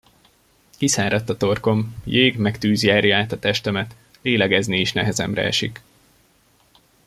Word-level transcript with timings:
Kiszáradt 0.69 1.29
a 1.29 1.37
torkom, 1.37 1.95
jég 2.05 2.37
meg 2.37 2.57
tűz 2.57 2.83
járja 2.83 3.17
át 3.17 3.31
a 3.31 3.39
testemet, 3.39 3.95
lélegzeni 4.21 4.79
is 4.79 4.93
nehezemre 4.93 5.43
esik. 5.43 5.81